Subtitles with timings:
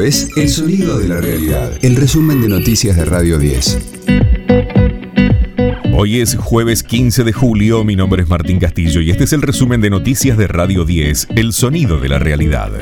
[0.00, 3.78] Es El Sonido de la Realidad, el resumen de noticias de Radio 10.
[5.96, 9.40] Hoy es jueves 15 de julio, mi nombre es Martín Castillo y este es el
[9.40, 12.72] resumen de noticias de Radio 10, El Sonido de la Realidad.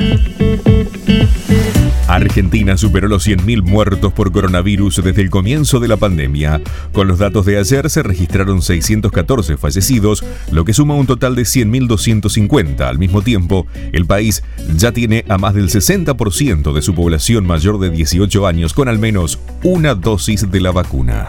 [2.14, 6.60] Argentina superó los 100.000 muertos por coronavirus desde el comienzo de la pandemia.
[6.92, 11.44] Con los datos de ayer se registraron 614 fallecidos, lo que suma un total de
[11.44, 12.80] 100.250.
[12.82, 14.42] Al mismo tiempo, el país
[14.76, 18.98] ya tiene a más del 60% de su población mayor de 18 años con al
[18.98, 21.28] menos una dosis de la vacuna.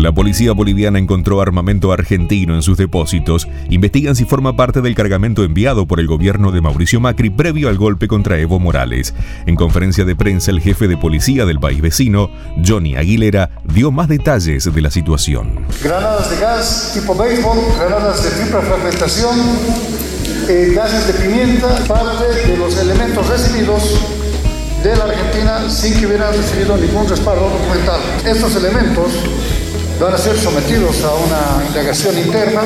[0.00, 3.46] La policía boliviana encontró armamento argentino en sus depósitos.
[3.68, 7.76] Investigan si forma parte del cargamento enviado por el gobierno de Mauricio Macri previo al
[7.76, 9.14] golpe contra Evo Morales.
[9.44, 12.30] En conferencia de prensa, el jefe de policía del país vecino,
[12.66, 15.66] Johnny Aguilera, dio más detalles de la situación.
[15.84, 19.38] Granadas de gas tipo béisbol, granadas de triple fragmentación,
[20.48, 24.00] eh, gases de pimienta, parte de los elementos recibidos
[24.82, 28.00] de la Argentina sin que hubieran recibido ningún respaldo documental.
[28.24, 29.12] Estos elementos
[30.00, 32.62] van a ser sometidos a una indagación interna.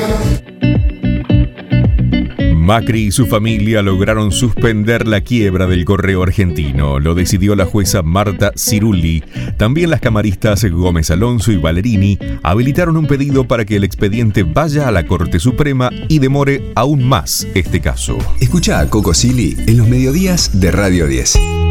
[2.55, 6.99] Macri y su familia lograron suspender la quiebra del correo argentino.
[6.99, 9.23] Lo decidió la jueza Marta Cirulli.
[9.57, 14.87] También las camaristas Gómez Alonso y Valerini habilitaron un pedido para que el expediente vaya
[14.87, 18.17] a la Corte Suprema y demore aún más este caso.
[18.39, 21.64] Escucha a Coco Silly en los mediodías de Radio 10.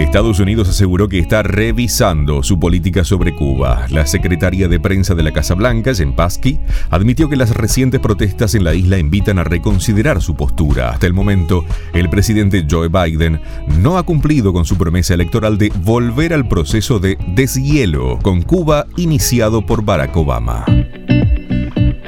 [0.00, 3.86] Estados Unidos aseguró que está revisando su política sobre Cuba.
[3.90, 8.54] La secretaria de prensa de la Casa Blanca, Jen Psaki, admitió que las recientes protestas
[8.54, 10.90] en la isla invitan a reconsiderar su postura.
[10.90, 13.40] Hasta el momento, el presidente Joe Biden
[13.78, 18.86] no ha cumplido con su promesa electoral de volver al proceso de deshielo con Cuba
[18.96, 20.64] iniciado por Barack Obama.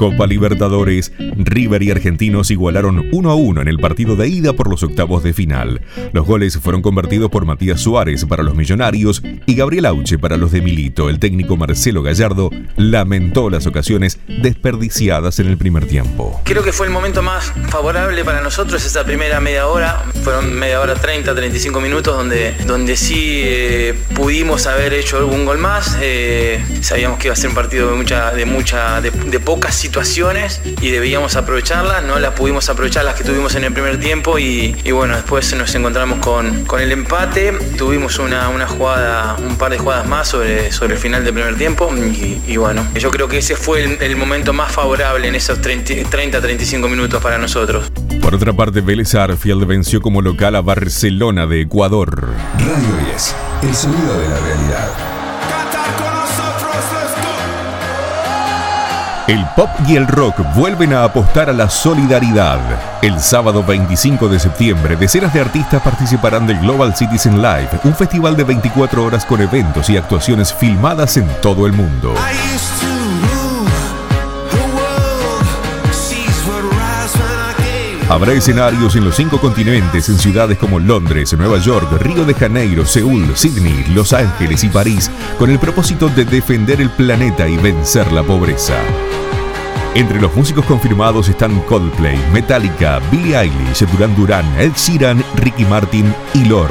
[0.03, 4.69] Copa Libertadores, River y Argentinos igualaron 1 a 1 en el partido de ida por
[4.69, 5.81] los octavos de final.
[6.13, 10.51] Los goles fueron convertidos por Matías Suárez para los Millonarios y Gabriel Auche para los
[10.51, 11.09] de Milito.
[11.09, 16.41] El técnico Marcelo Gallardo lamentó las ocasiones desperdiciadas en el primer tiempo.
[16.43, 20.03] Creo que fue el momento más favorable para nosotros esa primera media hora.
[20.25, 25.59] Fueron media hora 30, 35 minutos donde, donde sí eh, pudimos haber hecho algún gol
[25.59, 25.97] más.
[26.03, 29.77] Eh, sabíamos que iba a ser un partido de mucha, de mucha, de, de pocas
[29.77, 34.01] situaciones situaciones y debíamos aprovecharlas, no las pudimos aprovechar las que tuvimos en el primer
[34.01, 39.57] tiempo y, bueno, después nos encontramos con, con el empate, tuvimos una, una, jugada, un
[39.57, 41.93] par de jugadas más sobre, sobre el final del primer tiempo
[42.49, 47.23] y, bueno, yo creo que ese fue el, momento más favorable en esos 30-35 minutos
[47.23, 47.93] para nosotros.
[48.23, 52.31] Por otra parte, Vélez Arfield venció como local a Barcelona de Ecuador.
[52.55, 55.22] Radio 10, el sonido de la realidad.
[59.29, 62.59] El pop y el rock vuelven a apostar a la solidaridad.
[63.03, 68.37] El sábado 25 de septiembre, decenas de artistas participarán del Global Citizen Live, un festival
[68.37, 72.15] de 24 horas con eventos y actuaciones filmadas en todo el mundo.
[78.09, 82.85] Habrá escenarios en los cinco continentes, en ciudades como Londres, Nueva York, Río de Janeiro,
[82.85, 88.13] Seúl, Sydney, Los Ángeles y París, con el propósito de defender el planeta y vencer
[88.13, 88.75] la pobreza.
[89.95, 96.15] Entre los músicos confirmados están Coldplay, Metallica, Billie Eilish, Duran Duran, Ed Sheeran, Ricky Martin
[96.33, 96.71] y Lord.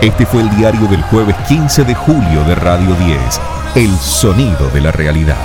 [0.00, 3.40] Este fue el diario del jueves 15 de julio de Radio 10,
[3.74, 5.44] El Sonido de la Realidad.